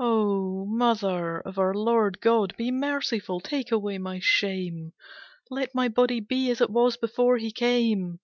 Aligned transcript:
Oh, 0.00 0.64
Mother 0.66 1.38
of 1.42 1.60
our 1.60 1.72
Lord 1.72 2.20
God, 2.20 2.56
be 2.56 2.72
merciful, 2.72 3.38
take 3.38 3.70
away 3.70 3.98
my 3.98 4.18
shame! 4.20 4.92
Let 5.48 5.76
my 5.76 5.86
body 5.86 6.18
be 6.18 6.50
as 6.50 6.60
it 6.60 6.70
was 6.70 6.96
before 6.96 7.36
he 7.36 7.52
came. 7.52 8.18